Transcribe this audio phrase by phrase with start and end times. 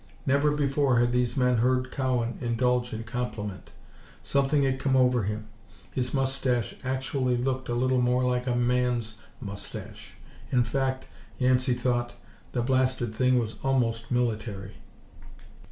[0.25, 3.69] Never before had these men heard Cowan indulge in compliment.
[4.23, 5.45] Something had come over him.
[5.93, 10.15] His moustache actually looked a little more like a man's moustache.
[10.51, 11.05] In fact,
[11.37, 12.13] Yancey thought,
[12.51, 14.73] the blasted thing was almost military.